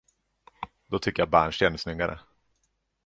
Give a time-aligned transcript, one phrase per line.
[0.87, 2.19] Då tycker jag bärnsten är snyggare.